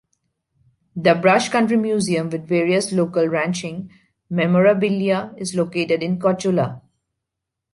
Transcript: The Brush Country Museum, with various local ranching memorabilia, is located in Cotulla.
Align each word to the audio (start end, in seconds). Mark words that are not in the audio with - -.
The 0.95 1.13
Brush 1.13 1.49
Country 1.49 1.77
Museum, 1.77 2.31
with 2.31 2.47
various 2.47 2.91
local 2.91 3.27
ranching 3.27 3.91
memorabilia, 4.31 5.31
is 5.37 5.53
located 5.53 6.01
in 6.01 6.17
Cotulla. 6.17 6.81